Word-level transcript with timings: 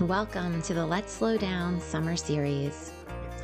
Welcome 0.00 0.62
to 0.62 0.74
the 0.74 0.86
Let's 0.86 1.12
Slow 1.12 1.36
Down 1.36 1.80
Summer 1.80 2.14
Series. 2.16 2.92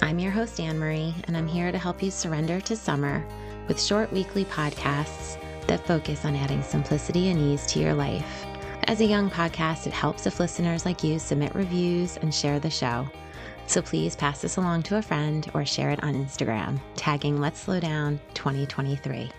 I'm 0.01 0.21
your 0.21 0.31
host, 0.31 0.61
Anne 0.61 0.79
Marie, 0.79 1.13
and 1.25 1.37
I'm 1.37 1.49
here 1.49 1.73
to 1.73 1.79
help 1.79 2.01
you 2.01 2.13
surrender 2.13 2.61
to 2.61 2.77
summer 2.77 3.27
with 3.67 3.83
short 3.83 4.13
weekly 4.13 4.45
podcasts 4.45 5.37
that 5.67 5.85
focus 5.85 6.25
on 6.25 6.37
adding 6.37 6.63
simplicity 6.63 7.31
and 7.31 7.41
ease 7.41 7.67
to 7.67 7.81
your 7.81 7.95
life. 7.95 8.47
As 8.85 9.01
a 9.01 9.05
young 9.05 9.31
podcast, 9.31 9.89
it 9.89 9.93
helps 9.93 10.27
if 10.27 10.39
listeners 10.39 10.85
like 10.85 11.03
you 11.03 11.19
submit 11.19 11.55
reviews 11.57 12.19
and 12.19 12.33
share 12.33 12.61
the 12.61 12.71
show. 12.71 13.09
So 13.67 13.83
please 13.83 14.15
pass 14.15 14.41
this 14.41 14.57
along 14.57 14.85
to 14.85 14.99
a 14.99 15.03
friend 15.03 15.51
or 15.55 15.65
share 15.65 15.91
it 15.91 16.05
on 16.05 16.15
Instagram, 16.15 16.81
tagging 16.95 17.41
Let's 17.41 17.61
Slow 17.61 17.81
Down 17.81 18.21
2023. 18.35 19.31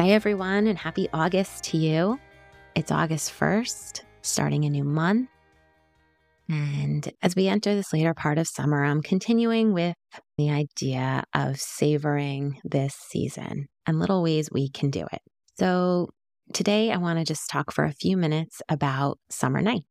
Hi, 0.00 0.12
everyone, 0.12 0.66
and 0.66 0.78
happy 0.78 1.10
August 1.12 1.62
to 1.64 1.76
you. 1.76 2.18
It's 2.74 2.90
August 2.90 3.38
1st, 3.38 4.00
starting 4.22 4.64
a 4.64 4.70
new 4.70 4.82
month. 4.82 5.28
And 6.48 7.06
as 7.20 7.36
we 7.36 7.48
enter 7.48 7.74
this 7.74 7.92
later 7.92 8.14
part 8.14 8.38
of 8.38 8.48
summer, 8.48 8.82
I'm 8.82 9.02
continuing 9.02 9.74
with 9.74 9.94
the 10.38 10.48
idea 10.48 11.24
of 11.34 11.60
savoring 11.60 12.62
this 12.64 12.94
season 12.94 13.66
and 13.84 14.00
little 14.00 14.22
ways 14.22 14.48
we 14.50 14.70
can 14.70 14.88
do 14.88 15.04
it. 15.12 15.20
So 15.58 16.08
today 16.54 16.90
I 16.90 16.96
want 16.96 17.18
to 17.18 17.24
just 17.26 17.50
talk 17.50 17.70
for 17.70 17.84
a 17.84 17.92
few 17.92 18.16
minutes 18.16 18.62
about 18.70 19.18
summer 19.28 19.60
nights. 19.60 19.84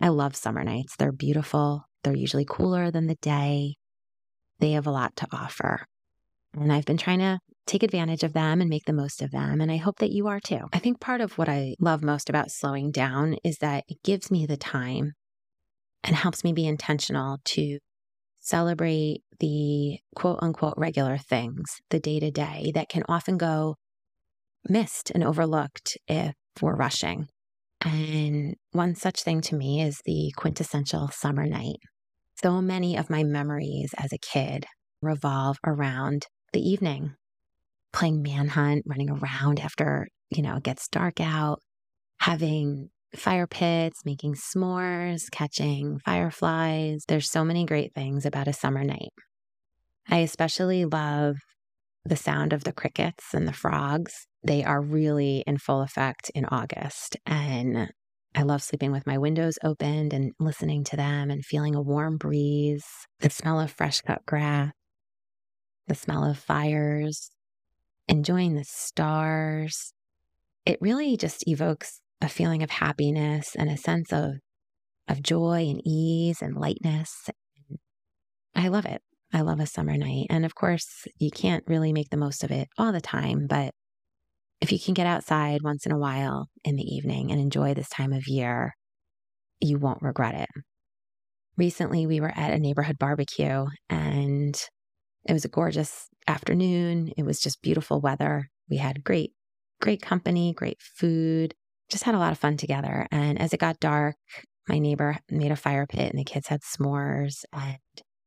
I 0.00 0.08
love 0.08 0.34
summer 0.34 0.64
nights. 0.64 0.96
They're 0.96 1.12
beautiful. 1.12 1.84
They're 2.02 2.16
usually 2.16 2.44
cooler 2.44 2.90
than 2.90 3.06
the 3.06 3.18
day. 3.22 3.76
They 4.58 4.72
have 4.72 4.88
a 4.88 4.90
lot 4.90 5.14
to 5.18 5.28
offer. 5.30 5.86
And 6.54 6.72
I've 6.72 6.86
been 6.86 6.98
trying 6.98 7.20
to 7.20 7.38
take 7.66 7.82
advantage 7.82 8.22
of 8.22 8.32
them 8.32 8.60
and 8.60 8.68
make 8.68 8.84
the 8.84 8.92
most 8.92 9.22
of 9.22 9.30
them. 9.30 9.60
And 9.60 9.70
I 9.70 9.76
hope 9.76 9.98
that 9.98 10.12
you 10.12 10.26
are 10.28 10.40
too. 10.40 10.68
I 10.72 10.78
think 10.78 11.00
part 11.00 11.20
of 11.20 11.38
what 11.38 11.48
I 11.48 11.74
love 11.78 12.02
most 12.02 12.28
about 12.28 12.50
slowing 12.50 12.90
down 12.90 13.36
is 13.44 13.58
that 13.58 13.84
it 13.88 14.02
gives 14.02 14.30
me 14.30 14.46
the 14.46 14.56
time 14.56 15.12
and 16.04 16.16
helps 16.16 16.42
me 16.44 16.52
be 16.52 16.66
intentional 16.66 17.38
to 17.44 17.78
celebrate 18.40 19.22
the 19.38 19.98
quote 20.14 20.40
unquote 20.42 20.74
regular 20.76 21.16
things, 21.16 21.80
the 21.90 22.00
day 22.00 22.18
to 22.20 22.30
day 22.30 22.72
that 22.74 22.88
can 22.88 23.04
often 23.08 23.38
go 23.38 23.76
missed 24.68 25.10
and 25.10 25.24
overlooked 25.24 25.96
if 26.08 26.34
we're 26.60 26.74
rushing. 26.74 27.28
And 27.80 28.54
one 28.72 28.94
such 28.94 29.22
thing 29.22 29.40
to 29.42 29.56
me 29.56 29.82
is 29.82 30.00
the 30.04 30.32
quintessential 30.36 31.08
summer 31.08 31.46
night. 31.46 31.78
So 32.42 32.60
many 32.60 32.96
of 32.96 33.10
my 33.10 33.24
memories 33.24 33.94
as 33.96 34.12
a 34.12 34.18
kid 34.18 34.66
revolve 35.00 35.58
around 35.66 36.26
the 36.52 36.60
evening, 36.60 37.14
playing 37.92 38.22
manhunt, 38.22 38.84
running 38.86 39.10
around 39.10 39.60
after, 39.60 40.06
you 40.30 40.42
know, 40.42 40.56
it 40.56 40.62
gets 40.62 40.88
dark 40.88 41.20
out, 41.20 41.60
having 42.20 42.88
fire 43.14 43.46
pits, 43.46 44.00
making 44.04 44.34
s'mores, 44.34 45.30
catching 45.30 45.98
fireflies. 46.04 47.04
There's 47.06 47.30
so 47.30 47.44
many 47.44 47.66
great 47.66 47.94
things 47.94 48.24
about 48.24 48.48
a 48.48 48.52
summer 48.52 48.84
night. 48.84 49.10
I 50.08 50.18
especially 50.18 50.84
love 50.84 51.36
the 52.04 52.16
sound 52.16 52.52
of 52.52 52.64
the 52.64 52.72
crickets 52.72 53.34
and 53.34 53.46
the 53.46 53.52
frogs. 53.52 54.26
They 54.44 54.64
are 54.64 54.80
really 54.80 55.44
in 55.46 55.58
full 55.58 55.82
effect 55.82 56.30
in 56.34 56.46
August. 56.46 57.16
And 57.26 57.90
I 58.34 58.42
love 58.42 58.62
sleeping 58.62 58.92
with 58.92 59.06
my 59.06 59.18
windows 59.18 59.58
opened 59.62 60.12
and 60.12 60.32
listening 60.40 60.84
to 60.84 60.96
them 60.96 61.30
and 61.30 61.44
feeling 61.44 61.74
a 61.74 61.82
warm 61.82 62.16
breeze, 62.16 62.86
the 63.20 63.30
smell 63.30 63.60
of 63.60 63.70
fresh 63.70 64.00
cut 64.00 64.24
grass, 64.26 64.72
the 65.86 65.94
smell 65.94 66.24
of 66.24 66.38
fires, 66.38 67.30
enjoying 68.08 68.54
the 68.54 68.64
stars. 68.64 69.92
It 70.64 70.78
really 70.80 71.16
just 71.16 71.46
evokes 71.46 72.00
a 72.20 72.28
feeling 72.28 72.62
of 72.62 72.70
happiness 72.70 73.54
and 73.56 73.68
a 73.68 73.76
sense 73.76 74.12
of 74.12 74.34
of 75.08 75.22
joy 75.22 75.66
and 75.68 75.80
ease 75.84 76.40
and 76.40 76.56
lightness. 76.56 77.28
I 78.54 78.68
love 78.68 78.86
it. 78.86 79.02
I 79.32 79.40
love 79.40 79.60
a 79.60 79.66
summer 79.66 79.96
night. 79.96 80.26
And 80.30 80.44
of 80.44 80.54
course, 80.54 81.06
you 81.18 81.30
can't 81.30 81.64
really 81.66 81.92
make 81.92 82.10
the 82.10 82.16
most 82.16 82.44
of 82.44 82.50
it 82.50 82.68
all 82.78 82.92
the 82.92 83.00
time, 83.00 83.46
but 83.48 83.72
if 84.60 84.70
you 84.70 84.78
can 84.78 84.94
get 84.94 85.06
outside 85.06 85.62
once 85.62 85.86
in 85.86 85.92
a 85.92 85.98
while 85.98 86.48
in 86.64 86.76
the 86.76 86.84
evening 86.84 87.32
and 87.32 87.40
enjoy 87.40 87.74
this 87.74 87.88
time 87.88 88.12
of 88.12 88.28
year, 88.28 88.74
you 89.60 89.78
won't 89.78 90.02
regret 90.02 90.34
it. 90.34 90.48
Recently, 91.56 92.06
we 92.06 92.20
were 92.20 92.32
at 92.34 92.52
a 92.52 92.58
neighborhood 92.58 92.98
barbecue 92.98 93.66
and 93.90 94.56
it 95.24 95.32
was 95.32 95.44
a 95.44 95.48
gorgeous 95.48 96.08
afternoon. 96.26 97.12
It 97.16 97.24
was 97.24 97.40
just 97.40 97.62
beautiful 97.62 98.00
weather. 98.00 98.50
We 98.68 98.78
had 98.78 99.04
great, 99.04 99.32
great 99.80 100.02
company, 100.02 100.52
great 100.52 100.80
food 100.80 101.54
just 101.92 102.04
had 102.04 102.14
a 102.14 102.18
lot 102.18 102.32
of 102.32 102.38
fun 102.38 102.56
together. 102.56 103.06
And 103.12 103.40
as 103.40 103.52
it 103.52 103.60
got 103.60 103.78
dark, 103.78 104.16
my 104.68 104.78
neighbor 104.78 105.18
made 105.30 105.52
a 105.52 105.56
fire 105.56 105.86
pit 105.86 106.10
and 106.10 106.18
the 106.18 106.24
kids 106.24 106.48
had 106.48 106.62
s'mores 106.62 107.44
and 107.52 107.78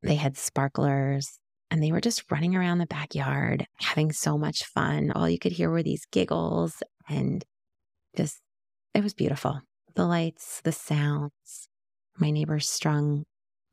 they 0.04 0.16
had 0.16 0.38
sparklers 0.38 1.40
and 1.72 1.82
they 1.82 1.92
were 1.92 2.00
just 2.00 2.32
running 2.32 2.56
around 2.56 2.78
the 2.78 2.86
backyard 2.86 3.66
having 3.82 4.12
so 4.12 4.38
much 4.38 4.64
fun. 4.64 5.12
All 5.12 5.28
you 5.28 5.40
could 5.40 5.54
hear 5.54 5.70
were 5.70 5.84
these 5.84 6.06
giggles 6.12 6.84
and 7.10 7.44
just, 8.16 8.40
it 8.94 9.04
was 9.04 9.16
beautiful. 9.16 9.62
The 9.96 10.06
lights, 10.06 10.62
the 10.64 10.72
sounds. 10.72 11.68
My 12.20 12.30
neighbors 12.30 12.70
strung 12.70 13.26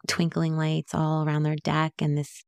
twinkling 0.09 0.56
lights 0.56 0.94
all 0.94 1.25
around 1.25 1.43
their 1.43 1.56
deck 1.56 1.93
and 2.00 2.16
this 2.16 2.44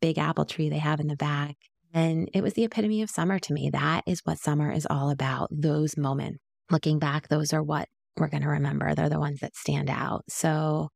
big 0.00 0.18
apple 0.18 0.44
tree 0.44 0.68
they 0.68 0.78
have 0.78 1.00
in 1.00 1.08
the 1.08 1.16
back. 1.16 1.56
And 1.92 2.30
it 2.32 2.42
was 2.42 2.54
the 2.54 2.64
epitome 2.64 3.02
of 3.02 3.10
summer 3.10 3.38
to 3.40 3.52
me. 3.52 3.70
That 3.70 4.04
is 4.06 4.20
what 4.24 4.38
summer 4.38 4.70
is 4.70 4.86
all 4.88 5.10
about 5.10 5.48
those 5.50 5.96
moments 5.96 6.38
looking 6.70 6.98
back, 6.98 7.28
those 7.28 7.52
are 7.52 7.62
what 7.62 7.88
we're 8.16 8.28
going 8.28 8.42
to 8.42 8.48
remember. 8.48 8.94
They're 8.94 9.08
the 9.08 9.20
ones 9.20 9.40
that 9.40 9.56
stand 9.56 9.90
out. 9.90 10.22
So 10.28 10.88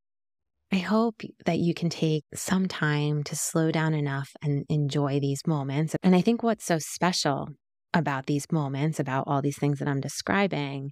I 0.72 0.76
hope 0.76 1.22
that 1.46 1.58
you 1.58 1.74
can 1.74 1.88
take 1.88 2.24
some 2.34 2.66
time 2.66 3.22
to 3.24 3.36
slow 3.36 3.70
down 3.70 3.94
enough 3.94 4.30
and 4.42 4.64
enjoy 4.68 5.20
these 5.20 5.42
moments. 5.46 5.94
And 6.02 6.14
I 6.16 6.20
think 6.20 6.42
what's 6.42 6.64
so 6.64 6.78
special 6.78 7.48
about 7.92 8.26
these 8.26 8.46
moments, 8.50 8.98
about 8.98 9.24
all 9.26 9.40
these 9.40 9.58
things 9.58 9.78
that 9.78 9.88
I'm 9.88 10.00
describing, 10.00 10.90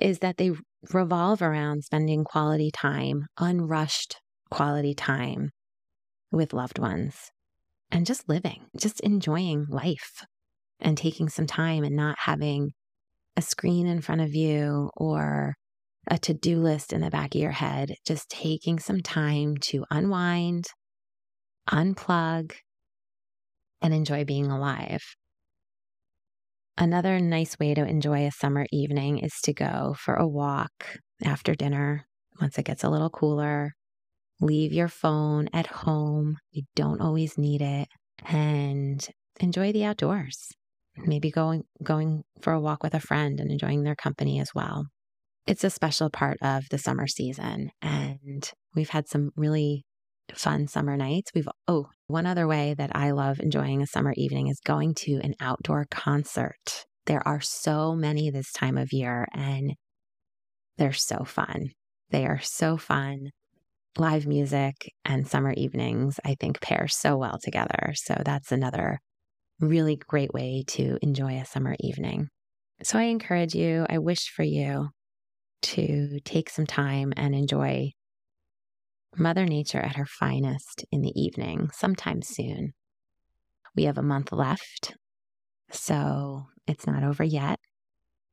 is 0.00 0.20
that 0.20 0.36
they 0.36 0.52
revolve 0.92 1.42
around 1.42 1.84
spending 1.84 2.24
quality 2.24 2.70
time, 2.70 3.26
unrushed 3.38 4.20
quality 4.50 4.94
time 4.94 5.50
with 6.30 6.52
loved 6.52 6.78
ones 6.78 7.30
and 7.94 8.04
just 8.04 8.28
living, 8.28 8.66
just 8.76 8.98
enjoying 9.00 9.66
life 9.68 10.24
and 10.80 10.98
taking 10.98 11.28
some 11.28 11.46
time 11.46 11.84
and 11.84 11.94
not 11.94 12.16
having 12.18 12.72
a 13.36 13.42
screen 13.42 13.86
in 13.86 14.00
front 14.00 14.20
of 14.20 14.34
you 14.34 14.90
or 14.96 15.54
a 16.10 16.18
to 16.18 16.34
do 16.34 16.60
list 16.60 16.92
in 16.92 17.00
the 17.00 17.08
back 17.08 17.34
of 17.34 17.40
your 17.40 17.52
head, 17.52 17.94
just 18.04 18.28
taking 18.28 18.80
some 18.80 19.00
time 19.00 19.56
to 19.58 19.84
unwind, 19.92 20.64
unplug, 21.70 22.52
and 23.80 23.94
enjoy 23.94 24.24
being 24.24 24.50
alive. 24.50 25.02
Another 26.76 27.20
nice 27.20 27.56
way 27.60 27.74
to 27.74 27.86
enjoy 27.86 28.26
a 28.26 28.32
summer 28.32 28.66
evening 28.72 29.18
is 29.18 29.34
to 29.44 29.54
go 29.54 29.94
for 29.96 30.14
a 30.14 30.26
walk 30.26 30.98
after 31.24 31.54
dinner 31.54 32.04
once 32.40 32.58
it 32.58 32.64
gets 32.64 32.82
a 32.82 32.90
little 32.90 33.10
cooler. 33.10 33.72
Leave 34.40 34.72
your 34.72 34.88
phone 34.88 35.48
at 35.52 35.66
home. 35.66 36.36
You 36.50 36.64
don't 36.74 37.00
always 37.00 37.38
need 37.38 37.62
it 37.62 37.88
and 38.26 39.06
enjoy 39.40 39.72
the 39.72 39.84
outdoors 39.84 40.52
maybe 40.96 41.30
going 41.30 41.64
going 41.82 42.24
for 42.40 42.52
a 42.52 42.60
walk 42.60 42.82
with 42.82 42.94
a 42.94 43.00
friend 43.00 43.40
and 43.40 43.50
enjoying 43.50 43.82
their 43.82 43.96
company 43.96 44.40
as 44.40 44.54
well. 44.54 44.86
It's 45.46 45.64
a 45.64 45.70
special 45.70 46.10
part 46.10 46.38
of 46.40 46.68
the 46.70 46.78
summer 46.78 47.06
season 47.06 47.70
and 47.82 48.50
we've 48.74 48.90
had 48.90 49.08
some 49.08 49.30
really 49.36 49.84
fun 50.34 50.68
summer 50.68 50.96
nights. 50.96 51.32
We've 51.34 51.48
oh, 51.68 51.88
one 52.06 52.26
other 52.26 52.46
way 52.46 52.74
that 52.74 52.94
I 52.94 53.10
love 53.10 53.40
enjoying 53.40 53.82
a 53.82 53.86
summer 53.86 54.14
evening 54.16 54.48
is 54.48 54.60
going 54.64 54.94
to 55.00 55.20
an 55.22 55.34
outdoor 55.40 55.86
concert. 55.90 56.86
There 57.06 57.26
are 57.26 57.40
so 57.40 57.94
many 57.94 58.30
this 58.30 58.52
time 58.52 58.78
of 58.78 58.92
year 58.92 59.26
and 59.34 59.74
they're 60.78 60.92
so 60.92 61.24
fun. 61.24 61.70
They 62.10 62.24
are 62.26 62.40
so 62.40 62.76
fun. 62.76 63.30
Live 63.96 64.26
music 64.26 64.92
and 65.04 65.26
summer 65.26 65.52
evenings, 65.52 66.18
I 66.24 66.34
think, 66.40 66.60
pair 66.60 66.88
so 66.88 67.16
well 67.16 67.38
together. 67.40 67.92
So 67.94 68.20
that's 68.24 68.50
another 68.50 69.00
really 69.60 69.96
great 69.96 70.34
way 70.34 70.64
to 70.68 70.98
enjoy 71.00 71.36
a 71.36 71.44
summer 71.44 71.76
evening. 71.78 72.28
So 72.82 72.98
I 72.98 73.04
encourage 73.04 73.54
you, 73.54 73.86
I 73.88 73.98
wish 73.98 74.30
for 74.30 74.42
you 74.42 74.88
to 75.62 76.18
take 76.24 76.50
some 76.50 76.66
time 76.66 77.12
and 77.16 77.34
enjoy 77.34 77.92
Mother 79.16 79.46
Nature 79.46 79.78
at 79.78 79.96
her 79.96 80.06
finest 80.06 80.84
in 80.90 81.02
the 81.02 81.12
evening 81.14 81.70
sometime 81.72 82.20
soon. 82.20 82.72
We 83.76 83.84
have 83.84 83.98
a 83.98 84.02
month 84.02 84.32
left, 84.32 84.94
so 85.70 86.46
it's 86.66 86.86
not 86.86 87.04
over 87.04 87.22
yet. 87.22 87.60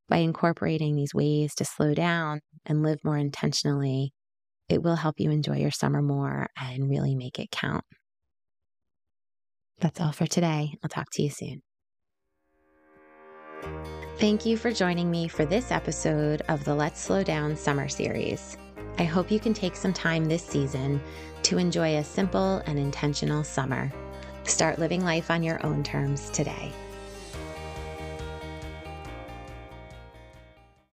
By 0.08 0.18
incorporating 0.18 0.96
these 0.96 1.14
ways 1.14 1.54
to 1.54 1.64
slow 1.64 1.94
down 1.94 2.40
and 2.66 2.82
live 2.82 2.98
more 3.04 3.16
intentionally, 3.16 4.12
it 4.72 4.82
will 4.82 4.96
help 4.96 5.20
you 5.20 5.30
enjoy 5.30 5.56
your 5.56 5.70
summer 5.70 6.02
more 6.02 6.48
and 6.56 6.90
really 6.90 7.14
make 7.14 7.38
it 7.38 7.50
count. 7.50 7.84
That's 9.80 10.00
all 10.00 10.12
for 10.12 10.26
today. 10.26 10.74
I'll 10.82 10.88
talk 10.88 11.08
to 11.12 11.22
you 11.22 11.30
soon. 11.30 11.62
Thank 14.18 14.46
you 14.46 14.56
for 14.56 14.72
joining 14.72 15.10
me 15.10 15.28
for 15.28 15.44
this 15.44 15.70
episode 15.70 16.42
of 16.48 16.64
the 16.64 16.74
Let's 16.74 17.00
Slow 17.00 17.22
Down 17.22 17.56
Summer 17.56 17.88
Series. 17.88 18.56
I 18.98 19.04
hope 19.04 19.30
you 19.30 19.40
can 19.40 19.54
take 19.54 19.74
some 19.74 19.92
time 19.92 20.26
this 20.26 20.44
season 20.44 21.00
to 21.44 21.58
enjoy 21.58 21.96
a 21.96 22.04
simple 22.04 22.62
and 22.66 22.78
intentional 22.78 23.42
summer. 23.42 23.92
Start 24.44 24.78
living 24.78 25.04
life 25.04 25.30
on 25.30 25.42
your 25.42 25.64
own 25.66 25.82
terms 25.82 26.30
today. 26.30 26.72